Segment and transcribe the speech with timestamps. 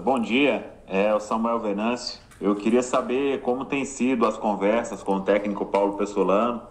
[0.00, 0.72] bom dia.
[0.86, 2.18] É o Samuel Venâncio.
[2.40, 6.62] Eu queria saber como tem sido as conversas com o técnico Paulo Pessolano.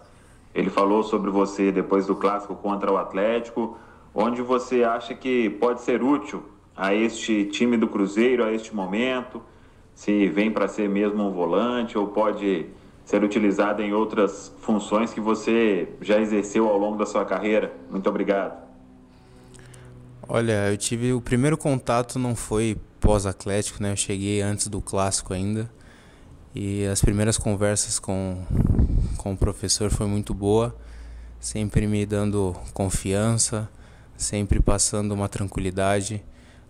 [0.54, 3.78] Ele falou sobre você depois do clássico contra o Atlético,
[4.12, 6.42] onde você acha que pode ser útil
[6.76, 9.40] a este time do Cruzeiro, a este momento,
[9.94, 12.66] se vem para ser mesmo um volante ou pode
[13.04, 17.72] ser utilizado em outras funções que você já exerceu ao longo da sua carreira.
[17.90, 18.58] Muito obrigado.
[20.28, 23.92] Olha, eu tive o primeiro contato não foi pós-Atlético, né?
[23.92, 25.70] Eu cheguei antes do clássico ainda.
[26.54, 28.44] E as primeiras conversas com,
[29.16, 30.76] com o professor foi muito boa,
[31.38, 33.68] sempre me dando confiança,
[34.16, 36.22] sempre passando uma tranquilidade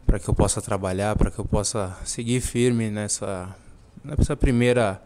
[0.06, 3.54] para que eu possa trabalhar, para que eu possa seguir firme nessa,
[4.04, 5.02] nessa primeira,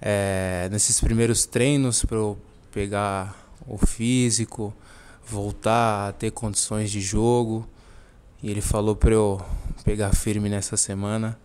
[0.00, 2.38] é, nesses primeiros treinos para eu
[2.72, 3.36] pegar
[3.66, 4.74] o físico,
[5.26, 7.68] voltar a ter condições de jogo.
[8.44, 9.40] E ele falou para eu
[9.86, 11.40] pegar firme nessa semana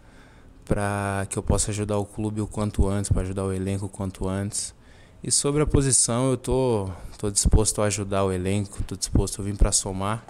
[0.66, 3.90] para que eu possa ajudar o clube o quanto antes, para ajudar o elenco o
[3.90, 4.76] quanto antes.
[5.24, 9.46] E sobre a posição, eu tô, tô disposto a ajudar o elenco, tô disposto a
[9.46, 10.26] vir para somar.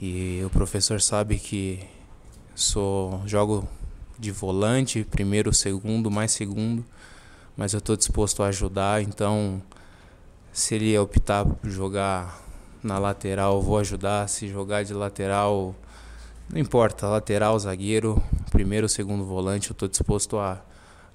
[0.00, 1.80] E o professor sabe que
[2.54, 3.68] sou jogo
[4.16, 6.84] de volante, primeiro, segundo, mais segundo,
[7.56, 9.60] mas eu estou disposto a ajudar, então
[10.52, 12.44] se ele optar por jogar
[12.84, 14.28] na lateral, vou ajudar.
[14.28, 15.74] Se jogar de lateral,
[16.52, 20.62] não importa, lateral, zagueiro, primeiro, segundo volante, eu estou disposto a,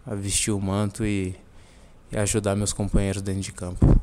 [0.06, 1.36] a, vestir o manto e,
[2.12, 4.00] e ajudar meus companheiros dentro de campo.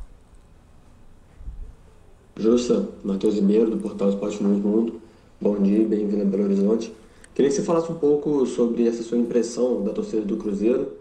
[2.39, 5.01] Justa, Matheus Ribeiro, do Portal Esporte Mundo.
[5.41, 6.93] Bom dia, bem-vindo a Belo Horizonte.
[7.35, 10.93] Queria que você falasse um pouco sobre essa sua impressão da torcida do Cruzeiro.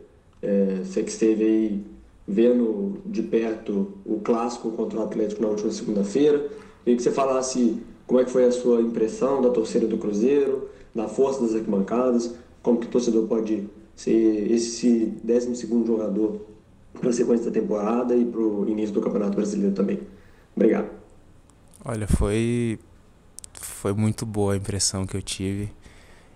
[0.43, 1.85] É, você que esteve aí
[2.27, 6.39] vendo de perto o clássico contra o Atlético na última segunda-feira.
[6.85, 10.69] Queria que você falasse como é que foi a sua impressão da torcida do Cruzeiro,
[10.95, 16.41] da força das arquibancadas, como que o torcedor pode ser esse 12 jogador
[16.93, 20.01] para a sequência da temporada e para o início do Campeonato Brasileiro também.
[20.55, 20.91] Obrigado.
[21.85, 22.79] Olha, foi
[23.53, 25.71] foi muito boa a impressão que eu tive.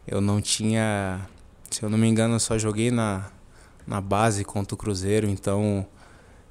[0.06, 1.28] Eu não tinha,
[1.70, 3.30] se eu não me engano, eu só joguei na
[3.86, 5.86] na base contra o Cruzeiro, então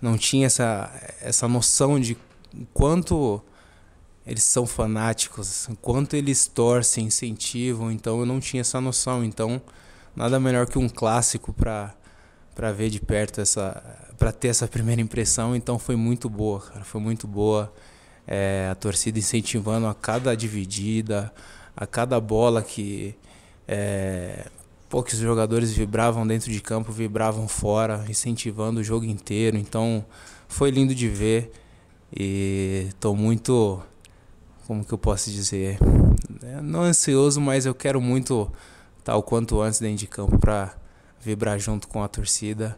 [0.02, 0.92] não tinha essa,
[1.22, 2.18] essa noção de
[2.74, 3.42] quanto
[4.26, 9.62] eles são fanáticos, quanto eles torcem, incentivam, então eu não tinha essa noção, então
[10.16, 11.96] nada melhor que um clássico para
[12.56, 13.82] para ver de perto essa
[14.18, 17.74] para ter essa primeira impressão, então foi muito boa, cara, foi muito boa.
[18.28, 21.34] É, a torcida incentivando a cada dividida,
[21.76, 23.16] a cada bola que
[23.68, 24.46] é,
[24.90, 29.56] poucos jogadores vibravam dentro de campo, vibravam fora, incentivando o jogo inteiro.
[29.56, 30.04] Então
[30.48, 31.52] foi lindo de ver
[32.12, 33.80] e estou muito,
[34.66, 35.78] como que eu posso dizer,
[36.44, 38.52] é, não ansioso, mas eu quero muito
[38.98, 40.76] estar o quanto antes dentro de campo para
[41.22, 42.78] vibrar junto com a torcida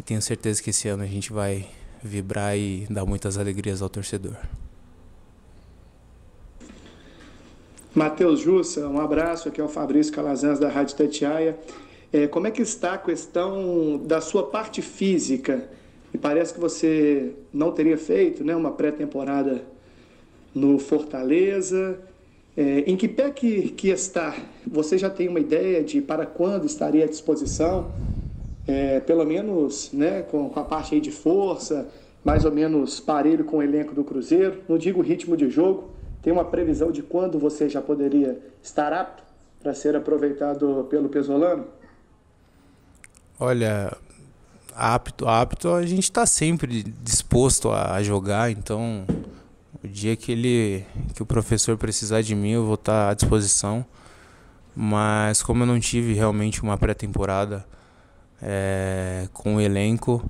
[0.00, 1.68] e tenho certeza que esse ano a gente vai
[2.02, 4.36] vibrar e dar muitas alegrias ao torcedor.
[7.94, 11.58] Matheus Jussa, um abraço, aqui é o Fabrício Calazans da Rádio Tatiaia.
[12.10, 15.68] É, como é que está a questão da sua parte física?
[16.10, 19.62] Me parece que você não teria feito né, uma pré-temporada
[20.54, 21.98] no Fortaleza.
[22.56, 24.34] É, em que pé que, que está?
[24.66, 27.92] Você já tem uma ideia de para quando estaria à disposição?
[28.66, 31.86] É, pelo menos né, com, com a parte de força,
[32.24, 34.60] mais ou menos parelho com o elenco do Cruzeiro.
[34.66, 35.90] Não digo ritmo de jogo,
[36.22, 39.22] tem uma previsão de quando você já poderia estar apto
[39.60, 41.66] para ser aproveitado pelo Pesolano?
[43.38, 43.96] Olha,
[44.74, 49.04] apto, apto, a gente está sempre disposto a jogar, então
[49.82, 53.14] o dia que ele, que o professor precisar de mim, eu vou estar tá à
[53.14, 53.84] disposição.
[54.74, 57.66] Mas como eu não tive realmente uma pré-temporada
[58.40, 60.24] é, com o elenco,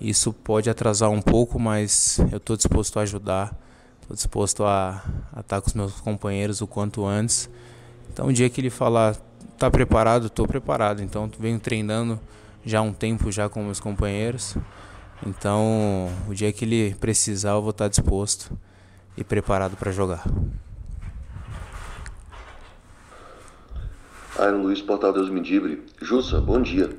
[0.00, 3.56] isso pode atrasar um pouco, mas eu estou disposto a ajudar.
[4.02, 5.02] Estou disposto a,
[5.38, 7.48] estar com os meus companheiros o quanto antes.
[8.12, 9.16] Então, o dia que ele falar,
[9.56, 11.00] tá preparado, estou preparado.
[11.02, 12.20] Então, venho treinando
[12.64, 14.56] já há um tempo já com meus companheiros.
[15.24, 18.50] Então, o dia que ele precisar, eu vou estar disposto
[19.16, 20.24] e preparado para jogar.
[24.36, 25.86] Aaron Luiz, Portal Deus Mendibre.
[26.00, 26.90] Jussa, bom dia.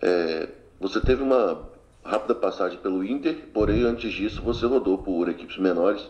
[0.00, 0.48] É,
[0.80, 1.60] você teve uma
[2.02, 6.02] rápida passagem pelo Inter, porém antes disso você rodou por equipes menores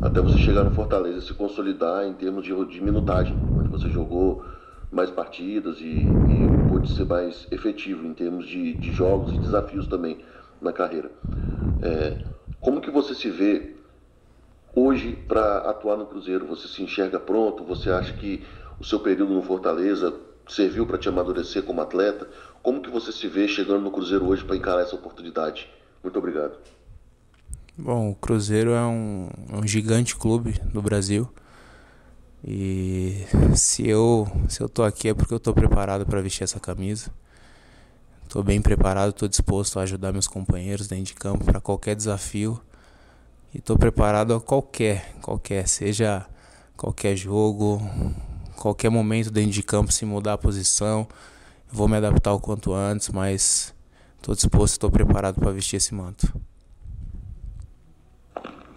[0.00, 4.44] até você chegar no Fortaleza se consolidar em termos de, de minutagem, onde você jogou
[4.90, 9.86] mais partidas e, e pôde ser mais efetivo em termos de, de jogos e desafios
[9.86, 10.18] também
[10.60, 11.10] na carreira.
[11.80, 12.18] É,
[12.60, 13.74] como que você se vê
[14.74, 16.46] hoje para atuar no Cruzeiro?
[16.46, 17.64] Você se enxerga pronto?
[17.64, 18.44] Você acha que
[18.78, 20.14] o seu período no Fortaleza
[20.48, 22.28] serviu para te amadurecer como atleta.
[22.62, 25.68] Como que você se vê chegando no Cruzeiro hoje para encarar essa oportunidade?
[26.02, 26.58] Muito obrigado.
[27.76, 31.26] Bom, o Cruzeiro é um, é um gigante clube do Brasil.
[32.44, 33.24] E
[33.54, 37.10] se eu se eu tô aqui é porque eu tô preparado para vestir essa camisa.
[38.28, 42.60] Tô bem preparado, tô disposto a ajudar meus companheiros dentro de campo para qualquer desafio.
[43.54, 46.26] E tô preparado a qualquer, qualquer, seja
[46.76, 47.80] qualquer jogo,
[48.56, 51.08] qualquer momento dentro de campo se mudar a posição.
[51.70, 53.74] Vou me adaptar o quanto antes, mas
[54.18, 56.51] estou disposto, estou preparado para vestir esse manto.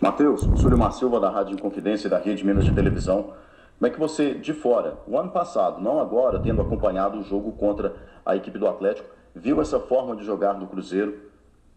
[0.02, 3.34] Matheus, Sulimar Silva da Rádio Confidência e da Rede Minas de Televisão.
[3.78, 7.54] Como é que você, de fora, o ano passado, não agora, tendo acompanhado o jogo
[7.54, 7.96] contra
[8.26, 11.16] a equipe do Atlético, viu essa forma de jogar do Cruzeiro?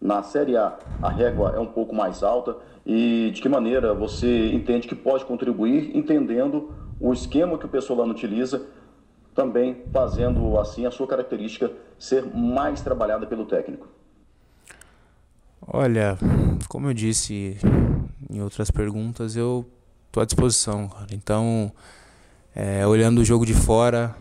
[0.00, 4.53] Na Série A, a régua é um pouco mais alta e de que maneira você
[4.53, 8.67] entende que pode contribuir, entendendo o esquema que o Pessolano utiliza,
[9.35, 13.88] também fazendo assim a sua característica ser mais trabalhada pelo técnico?
[15.67, 16.17] Olha,
[16.69, 17.59] como eu disse
[18.31, 19.69] em outras perguntas, eu
[20.06, 21.09] estou à disposição, cara.
[21.12, 21.73] Então,
[22.55, 24.17] é, olhando o jogo de fora,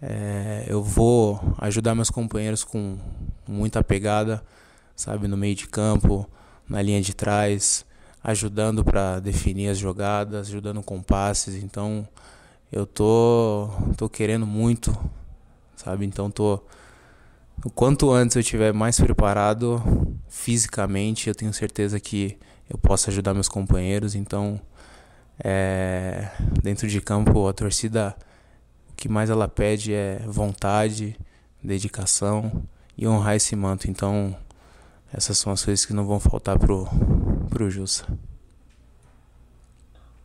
[0.00, 2.98] é, eu vou ajudar meus companheiros com
[3.46, 4.42] muita pegada,
[4.94, 6.28] sabe, no meio de campo,
[6.68, 7.84] na linha de trás,
[8.22, 11.62] ajudando para definir as jogadas, ajudando com passes.
[11.62, 12.06] Então,
[12.72, 14.96] eu tô tô querendo muito,
[15.76, 16.04] sabe?
[16.04, 16.60] Então, tô
[17.64, 19.82] o quanto antes eu estiver mais preparado
[20.28, 24.14] fisicamente, eu tenho certeza que eu posso ajudar meus companheiros.
[24.14, 24.60] Então,
[25.42, 26.30] é,
[26.62, 28.16] dentro de campo, a torcida,
[28.90, 31.16] o que mais ela pede é vontade,
[31.62, 32.62] dedicação
[32.96, 33.90] e honrar esse manto.
[33.90, 34.36] Então,
[35.12, 36.86] essas são as coisas que não vão faltar pro,
[37.48, 38.06] pro Jussa.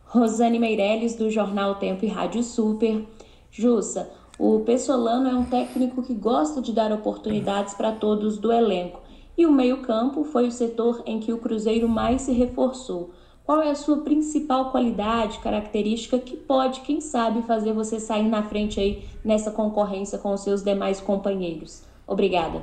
[0.06, 3.06] Rosane Meirelles, do Jornal Tempo e Rádio Super.
[3.50, 9.00] Jussa, o Pessolano é um técnico que gosta de dar oportunidades para todos do elenco.
[9.36, 13.12] E o meio-campo foi o setor em que o Cruzeiro mais se reforçou.
[13.44, 18.42] Qual é a sua principal qualidade, característica que pode, quem sabe, fazer você sair na
[18.42, 21.82] frente aí nessa concorrência com os seus demais companheiros?
[22.06, 22.62] Obrigada.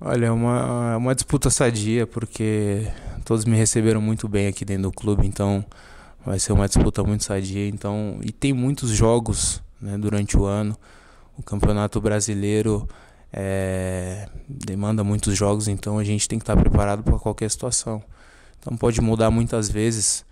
[0.00, 2.86] Olha, é uma, é uma disputa sadia, porque
[3.24, 5.64] todos me receberam muito bem aqui dentro do clube, então
[6.24, 7.68] vai ser uma disputa muito sadia.
[7.68, 10.76] Então, e tem muitos jogos né, durante o ano.
[11.36, 12.88] O Campeonato Brasileiro
[13.32, 18.02] é, demanda muitos jogos, então a gente tem que estar preparado para qualquer situação.
[18.58, 20.24] Então pode mudar muitas vezes.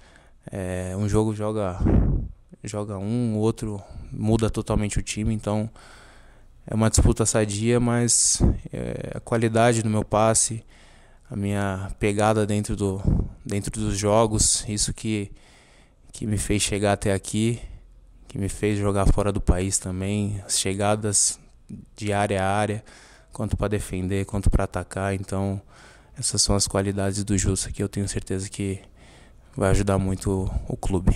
[0.50, 1.78] É, um jogo joga
[2.62, 3.82] joga um, o outro
[4.12, 5.70] muda totalmente o time, então
[6.66, 8.42] é uma disputa sadia, mas
[8.72, 10.62] é, a qualidade do meu passe,
[11.30, 13.00] a minha pegada dentro, do,
[13.44, 15.32] dentro dos jogos, isso que,
[16.12, 17.60] que me fez chegar até aqui,
[18.28, 21.38] que me fez jogar fora do país também, as chegadas
[21.96, 22.84] de área a área,
[23.32, 25.14] quanto para defender, quanto para atacar.
[25.14, 25.60] Então,
[26.18, 28.80] essas são as qualidades do Justa que eu tenho certeza que
[29.56, 31.14] vai ajudar muito o, clube.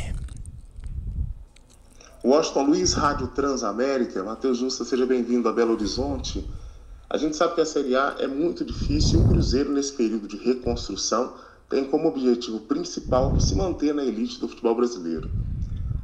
[2.24, 4.22] Washington Luiz, Rádio Transamérica.
[4.22, 6.48] Matheus Justa, seja bem-vindo a Belo Horizonte.
[7.08, 10.26] A gente sabe que a Série A é muito difícil e o Cruzeiro, nesse período
[10.26, 11.34] de reconstrução,
[11.68, 15.30] tem como objetivo principal se manter na elite do futebol brasileiro.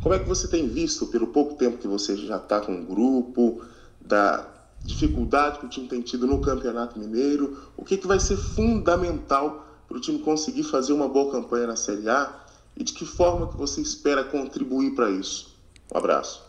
[0.03, 2.85] Como é que você tem visto, pelo pouco tempo que você já está com o
[2.85, 3.63] grupo,
[4.11, 4.45] da
[4.85, 9.67] dificuldade que o time tem tido no Campeonato Mineiro, o que, que vai ser fundamental
[9.87, 12.45] para o time conseguir fazer uma boa campanha na Série A
[12.77, 15.57] e de que forma que você espera contribuir para isso?
[15.93, 16.43] Um abraço.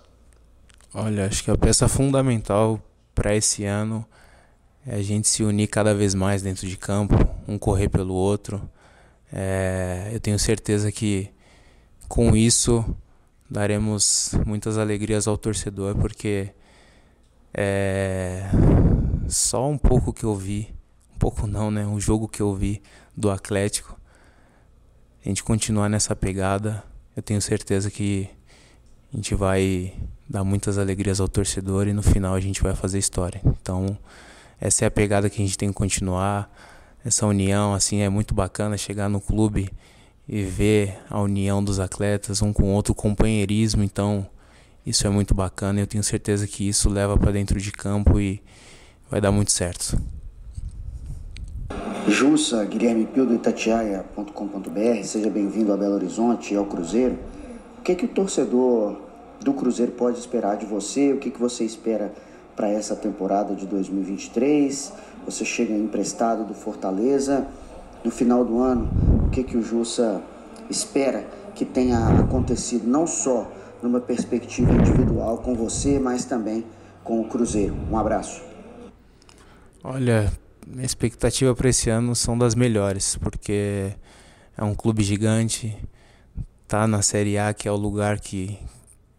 [0.94, 2.82] Olha, acho que a peça fundamental
[3.14, 4.06] para esse ano
[4.86, 7.16] é a gente se unir cada vez mais dentro de campo,
[7.48, 8.62] um correr pelo outro.
[9.32, 11.30] É, eu tenho certeza que
[12.08, 12.84] com isso
[13.50, 16.52] daremos muitas alegrias ao torcedor, porque
[17.54, 18.50] é,
[19.28, 20.74] só um pouco que eu vi,
[21.16, 21.86] um pouco não, né?
[21.86, 22.82] Um jogo que eu vi
[23.16, 24.00] do Atlético.
[25.24, 26.84] A gente continuar nessa pegada,
[27.16, 28.30] eu tenho certeza que
[29.14, 29.94] a gente vai
[30.28, 33.42] dar muitas alegrias ao torcedor e no final a gente vai fazer história.
[33.46, 33.98] Então,
[34.60, 36.50] essa é a pegada que a gente tem que continuar.
[37.04, 39.70] Essa união, assim, é muito bacana chegar no clube
[40.28, 43.84] e ver a união dos atletas, um com o outro, companheirismo.
[43.84, 44.26] Então,
[44.86, 48.20] isso é muito bacana e eu tenho certeza que isso leva para dentro de campo
[48.20, 48.42] e
[49.10, 49.98] vai dar muito certo.
[52.08, 57.18] Jussa, Guilherme Pio do Itatiaia.com.br, seja bem-vindo a Belo Horizonte e ao Cruzeiro.
[57.78, 58.98] O que, é que o torcedor
[59.40, 61.14] do Cruzeiro pode esperar de você?
[61.14, 62.12] O que, que você espera
[62.56, 64.94] para essa temporada de 2023?
[65.26, 67.48] Você chega emprestado do Fortaleza.
[68.04, 68.90] No final do ano,
[69.26, 70.22] o que, que o Jussa
[70.70, 73.48] espera que tenha acontecido não só
[73.82, 76.66] numa perspectiva individual com você, mas também
[77.04, 77.76] com o Cruzeiro.
[77.90, 78.42] Um abraço.
[79.84, 80.32] Olha,
[80.68, 83.94] minha expectativa para esse ano são das melhores, porque
[84.58, 85.76] é um clube gigante,
[86.68, 88.60] tá na Série A, que é o lugar que,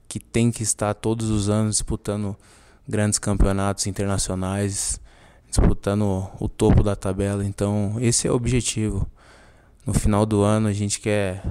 [0.07, 2.37] que tem que estar todos os anos disputando
[2.89, 5.01] grandes campeonatos internacionais,
[5.49, 7.45] disputando o topo da tabela.
[7.45, 9.07] Então, esse é o objetivo.
[9.85, 11.43] No final do ano, a gente quer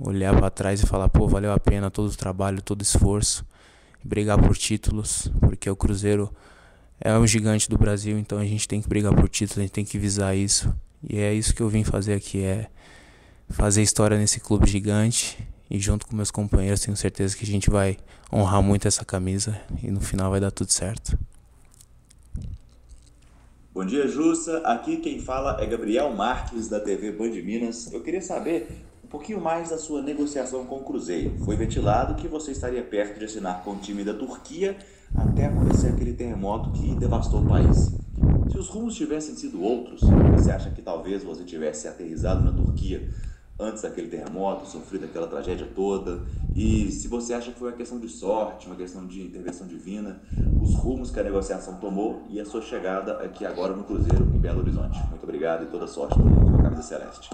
[0.00, 3.44] olhar para trás e falar: pô, valeu a pena todo o trabalho, todo o esforço,
[4.04, 6.32] brigar por títulos, porque o Cruzeiro
[7.00, 9.72] é um gigante do Brasil, então a gente tem que brigar por títulos, a gente
[9.72, 10.74] tem que visar isso.
[11.02, 12.68] E é isso que eu vim fazer aqui: é
[13.48, 15.38] fazer história nesse clube gigante.
[15.70, 17.98] E junto com meus companheiros, tenho certeza que a gente vai
[18.32, 21.18] honrar muito essa camisa e no final vai dar tudo certo.
[23.74, 24.58] Bom dia, Jussa.
[24.64, 27.92] Aqui quem fala é Gabriel Marques, da TV Band Minas.
[27.92, 28.66] Eu queria saber
[29.08, 31.34] um pouquinho mais da sua negociação com o Cruzeiro.
[31.38, 34.76] Foi ventilado que você estaria perto de assinar com o time da Turquia
[35.16, 37.90] até acontecer aquele terremoto que devastou o país.
[38.50, 40.02] Se os rumos tivessem sido outros,
[40.36, 43.08] você acha que talvez você tivesse aterrizado na Turquia
[43.58, 46.20] antes daquele terremoto, sofrido aquela tragédia toda,
[46.54, 50.20] e se você acha que foi uma questão de sorte, uma questão de intervenção divina,
[50.60, 54.38] os rumos que a negociação tomou e a sua chegada aqui agora no Cruzeiro em
[54.38, 54.98] Belo Horizonte.
[55.08, 57.30] Muito obrigado e toda sorte do mundo com a camisa celeste.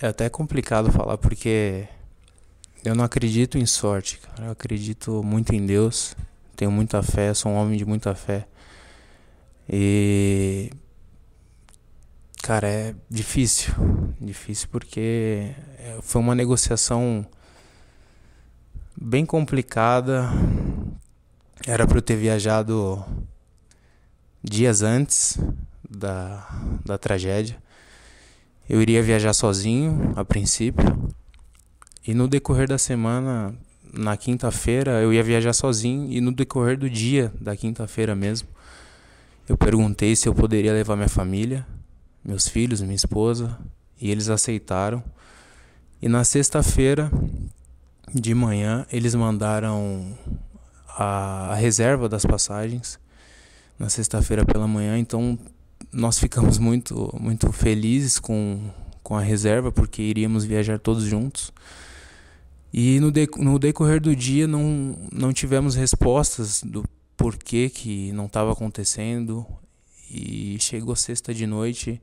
[0.00, 1.88] É até complicado falar porque
[2.84, 4.46] eu não acredito em sorte, cara.
[4.46, 6.16] Eu acredito muito em Deus,
[6.54, 8.46] tenho muita fé, sou um homem de muita fé.
[9.68, 10.70] E
[12.46, 13.74] Cara, é difícil.
[14.20, 17.26] Difícil porque é, foi uma negociação
[18.96, 20.30] bem complicada.
[21.66, 23.04] Era para eu ter viajado
[24.40, 25.40] dias antes
[25.90, 26.46] da,
[26.84, 27.60] da tragédia.
[28.68, 30.84] Eu iria viajar sozinho a princípio.
[32.06, 33.54] E no decorrer da semana,
[33.92, 36.10] na quinta-feira, eu ia viajar sozinho.
[36.10, 38.48] E no decorrer do dia da quinta-feira mesmo,
[39.48, 41.66] eu perguntei se eu poderia levar minha família
[42.26, 43.56] meus filhos, minha esposa,
[44.00, 45.02] e eles aceitaram.
[46.02, 47.10] E na sexta-feira
[48.12, 50.12] de manhã eles mandaram
[50.88, 52.98] a, reserva das passagens
[53.78, 55.38] na sexta-feira pela manhã, então
[55.92, 58.70] nós ficamos muito muito felizes com,
[59.02, 61.52] com a reserva porque iríamos viajar todos juntos.
[62.72, 66.84] E no, de, no decorrer do dia não, não tivemos respostas do
[67.16, 69.46] porquê que não estava acontecendo.
[70.10, 72.00] E chegou sexta de noite,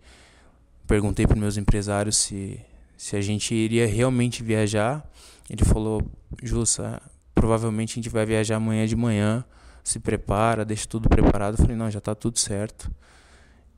[0.88, 2.60] perguntei para meus empresários se,
[2.98, 5.08] se a gente iria realmente viajar.
[5.50, 6.02] Ele falou:
[6.42, 7.02] Jussa,
[7.34, 9.46] provavelmente a gente vai viajar amanhã de manhã.
[9.84, 11.54] Se prepara, deixa tudo preparado.
[11.54, 12.92] Eu falei: Não, já está tudo certo.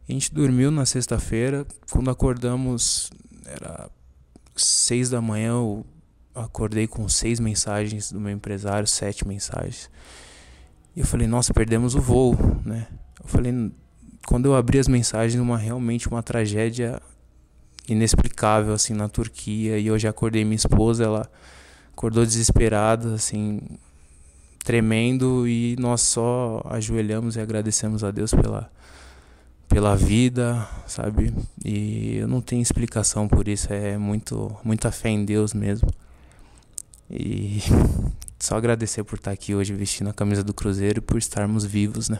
[0.08, 1.66] A gente dormiu na sexta-feira.
[1.90, 3.10] Quando acordamos,
[3.46, 3.90] era
[4.56, 5.50] seis da manhã.
[5.50, 5.86] Eu
[6.34, 9.90] acordei com seis mensagens do meu empresário, sete mensagens.
[10.96, 12.88] E eu falei: Nossa, perdemos o voo, né?
[13.22, 13.72] Eu falei:
[14.26, 17.02] quando eu abri as mensagens, uma realmente uma tragédia
[17.88, 21.32] inexplicável assim na Turquia e eu já acordei minha esposa, ela
[21.92, 23.62] acordou desesperada, assim,
[24.64, 28.72] tremendo e nós só ajoelhamos e agradecemos a Deus pela
[29.68, 31.34] pela vida, sabe?
[31.64, 35.90] E eu não tenho explicação por isso, é muito muita fé em Deus mesmo.
[37.10, 37.60] E
[38.40, 42.10] só agradecer por estar aqui hoje vestindo a camisa do Cruzeiro e por estarmos vivos,
[42.10, 42.20] né?